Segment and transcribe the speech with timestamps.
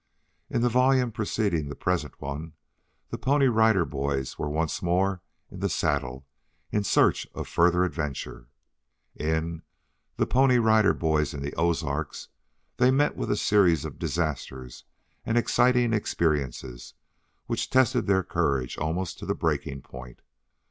[0.49, 2.53] In the volume preceding the present one
[3.11, 6.25] the Pony Rider Boys were once more in the saddle
[6.71, 8.47] in search of further adventure.
[9.15, 9.61] In
[10.17, 12.29] "THE PONY RIDER BOYS IN THE OZARKS,"
[12.77, 14.85] they met with a series of disasters
[15.23, 16.95] and exciting experiences
[17.45, 20.23] which tested their courage almost to the breaking point.